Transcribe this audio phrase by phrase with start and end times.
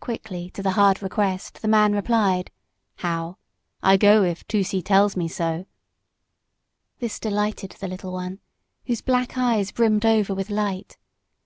[0.00, 2.50] Quickly to the hard request the man replied,
[3.04, 3.36] "How!
[3.82, 5.66] I go if Tusee tells me so!"
[6.98, 8.38] This delighted the little one,
[8.86, 10.96] whose black eyes brimmed over with light.